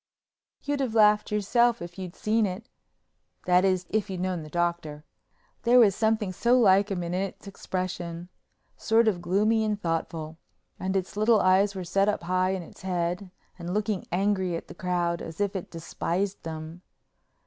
You'd 0.63 0.79
have 0.79 0.95
laughed 0.95 1.29
yourself 1.31 1.79
if 1.79 1.99
you'd 1.99 2.15
seen 2.15 2.47
it—that 2.47 3.63
is, 3.63 3.85
if 3.91 4.09
you'd 4.09 4.19
known 4.21 4.41
the 4.41 4.49
Doctor. 4.49 5.03
There 5.61 5.77
was 5.77 5.93
something 5.95 6.33
so 6.33 6.59
like 6.59 6.89
him 6.89 7.03
in 7.03 7.13
its 7.13 7.45
expression—sort 7.45 9.07
of 9.07 9.21
gloomy 9.21 9.63
and 9.63 9.79
thoughtful—and 9.79 10.95
its 10.95 11.15
little 11.17 11.39
eyes 11.39 11.77
set 11.87 12.09
up 12.09 12.23
high 12.23 12.49
in 12.49 12.63
its 12.63 12.81
head 12.81 13.29
and 13.59 13.75
looking 13.75 14.07
angry 14.11 14.55
at 14.55 14.67
the 14.69 14.73
crowd 14.73 15.21
as 15.21 15.39
if 15.39 15.55
it 15.55 15.69
despised 15.69 16.41
them. 16.41 16.81